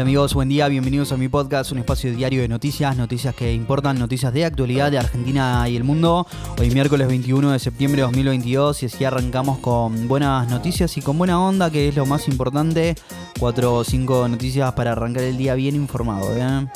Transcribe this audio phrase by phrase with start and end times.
[0.00, 0.34] amigos?
[0.34, 4.32] Buen día, bienvenidos a mi podcast, un espacio diario de noticias, noticias que importan, noticias
[4.32, 6.26] de actualidad de Argentina y el mundo.
[6.58, 11.18] Hoy miércoles 21 de septiembre de 2022 y así arrancamos con buenas noticias y con
[11.18, 12.94] buena onda, que es lo más importante.
[13.38, 16.34] Cuatro o cinco noticias para arrancar el día bien informado.
[16.36, 16.66] ¿eh?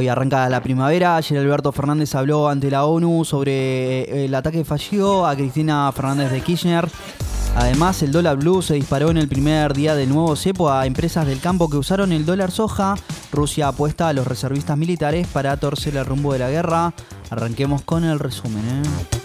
[0.00, 1.16] Hoy arranca la primavera.
[1.16, 6.30] Ayer Alberto Fernández habló ante la ONU sobre eh, el ataque fallido a Cristina Fernández
[6.32, 6.88] de Kirchner.
[7.54, 11.26] Además, el dólar blue se disparó en el primer día del nuevo cepo a empresas
[11.26, 12.94] del campo que usaron el dólar soja.
[13.30, 16.94] Rusia apuesta a los reservistas militares para torcer el rumbo de la guerra.
[17.28, 18.64] Arranquemos con el resumen.
[18.66, 19.19] ¿eh?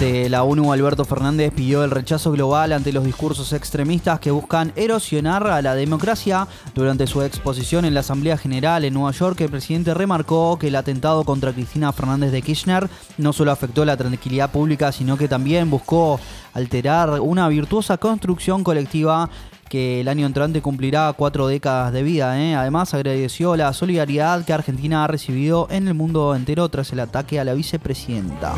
[0.00, 5.46] La ONU, Alberto Fernández pidió el rechazo global ante los discursos extremistas que buscan erosionar
[5.46, 6.48] a la democracia.
[6.74, 10.76] Durante su exposición en la Asamblea General en Nueva York, el presidente remarcó que el
[10.76, 15.68] atentado contra Cristina Fernández de Kirchner no solo afectó la tranquilidad pública, sino que también
[15.68, 16.18] buscó
[16.54, 19.28] alterar una virtuosa construcción colectiva
[19.68, 22.40] que el año entrante cumplirá cuatro décadas de vida.
[22.40, 22.54] ¿eh?
[22.54, 27.38] Además, agradeció la solidaridad que Argentina ha recibido en el mundo entero tras el ataque
[27.38, 28.54] a la vicepresidenta.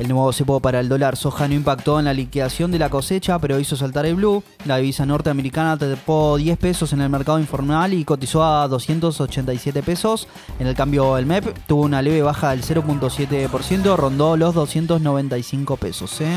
[0.00, 3.38] El nuevo cepo para el dólar soja no impactó en la liquidación de la cosecha,
[3.38, 4.42] pero hizo saltar el blue.
[4.64, 10.26] La divisa norteamericana trepó 10 pesos en el mercado informal y cotizó a 287 pesos.
[10.58, 16.18] En el cambio, el MEP tuvo una leve baja del 0.7%, rondó los 295 pesos.
[16.22, 16.34] ¿eh?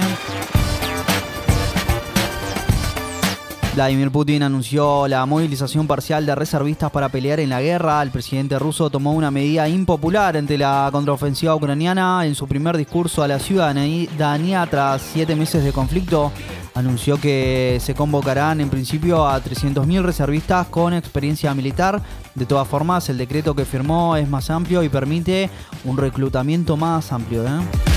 [3.75, 8.03] Vladimir Putin anunció la movilización parcial de reservistas para pelear en la guerra.
[8.03, 13.23] El presidente ruso tomó una medida impopular ante la contraofensiva ucraniana en su primer discurso
[13.23, 16.31] a la ciudadanía tras siete meses de conflicto.
[16.75, 21.99] Anunció que se convocarán en principio a 300.000 reservistas con experiencia militar.
[22.35, 25.49] De todas formas, el decreto que firmó es más amplio y permite
[25.83, 27.43] un reclutamiento más amplio.
[27.43, 27.92] ¿eh?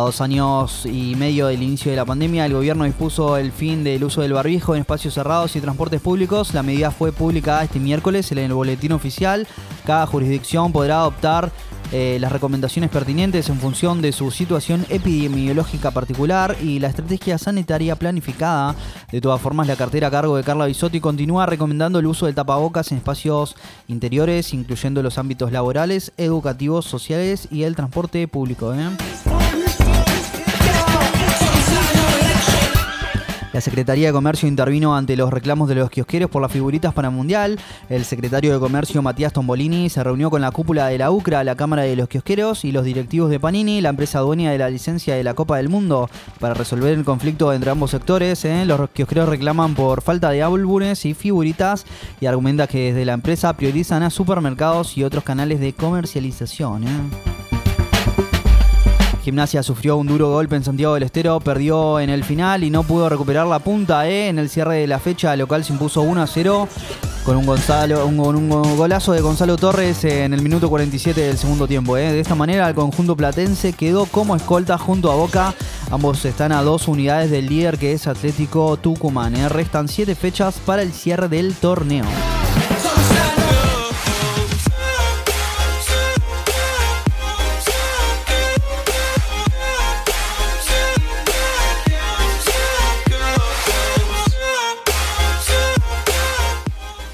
[0.00, 3.84] A dos años y medio del inicio de la pandemia, el gobierno dispuso el fin
[3.84, 6.54] del uso del barbijo en espacios cerrados y transportes públicos.
[6.54, 9.46] La medida fue publicada este miércoles en el boletín oficial.
[9.84, 11.52] Cada jurisdicción podrá adoptar
[11.92, 17.94] eh, las recomendaciones pertinentes en función de su situación epidemiológica particular y la estrategia sanitaria
[17.94, 18.76] planificada.
[19.12, 22.34] De todas formas, la cartera a cargo de Carla Bisotti continúa recomendando el uso del
[22.34, 23.54] tapabocas en espacios
[23.86, 28.72] interiores, incluyendo los ámbitos laborales, educativos, sociales y el transporte público.
[28.72, 28.88] ¿eh?
[33.52, 37.10] La Secretaría de Comercio intervino ante los reclamos de los kiosqueros por las figuritas para
[37.10, 37.58] Mundial.
[37.88, 41.56] El secretario de Comercio Matías Tombolini se reunió con la cúpula de la UCRA, la
[41.56, 45.16] Cámara de los Kiosqueros y los directivos de Panini, la empresa dueña de la licencia
[45.16, 48.44] de la Copa del Mundo, para resolver el conflicto entre ambos sectores.
[48.44, 48.64] ¿eh?
[48.64, 51.86] Los kiosqueros reclaman por falta de álbumes y figuritas
[52.20, 56.84] y argumenta que desde la empresa priorizan a supermercados y otros canales de comercialización.
[56.84, 57.29] ¿eh?
[59.22, 62.82] Gimnasia sufrió un duro golpe en Santiago del Estero, perdió en el final y no
[62.82, 64.08] pudo recuperar la punta.
[64.08, 64.28] ¿eh?
[64.28, 66.68] En el cierre de la fecha, local se impuso 1 a 0
[67.24, 71.96] con un, golazo de Gonzalo Torres en el minuto 47 del segundo tiempo.
[71.96, 72.12] ¿eh?
[72.12, 75.54] De esta manera, el conjunto platense quedó como escolta junto a Boca.
[75.90, 79.36] Ambos están a dos unidades del líder que es Atlético Tucumán.
[79.36, 79.48] ¿eh?
[79.48, 82.04] Restan siete fechas para el cierre del torneo.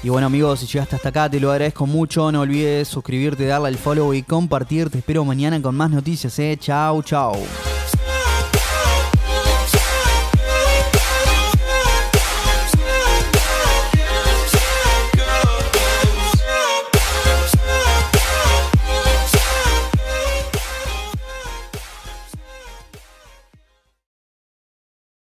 [0.07, 2.31] Y bueno amigos, si llegaste hasta acá te lo agradezco mucho.
[2.31, 4.89] No olvides suscribirte, darle al follow y compartir.
[4.89, 6.39] Te espero mañana con más noticias.
[6.39, 6.55] Eh.
[6.57, 7.35] Chau, chau.